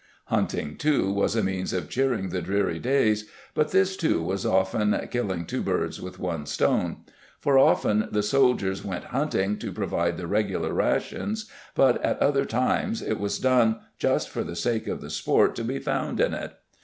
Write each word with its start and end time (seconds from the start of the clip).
Hunting, 0.33 0.77
too, 0.77 1.11
was 1.13 1.35
a 1.35 1.43
means 1.43 1.73
of 1.73 1.87
cheering 1.87 2.29
the 2.29 2.41
dreary 2.41 2.79
days, 2.79 3.29
but 3.53 3.69
this 3.69 3.95
too 3.95 4.19
was 4.19 4.47
often 4.47 4.99
"Killing 5.11 5.45
two 5.45 5.61
birds 5.61 6.01
with 6.01 6.17
one 6.17 6.47
stone", 6.47 7.01
for 7.39 7.59
often 7.59 8.09
the 8.11 8.23
soldiers 8.23 8.83
went 8.83 9.03
hunting 9.13 9.59
to 9.59 9.71
provide 9.71 10.17
the 10.17 10.25
regular 10.25 10.73
rations, 10.73 11.47
but 11.75 12.03
at 12.03 12.17
other 12.17 12.45
times 12.45 13.03
it 13.03 13.19
was 13.19 13.37
done 13.37 13.77
just 13.99 14.27
for 14.29 14.43
the 14.43 14.55
sake 14.55 14.87
of 14.87 15.01
the 15.01 15.11
sport 15.11 15.53
to 15.55 15.63
be 15.63 15.77
found 15.77 16.19
in 16.19 16.33
it. 16.33 16.55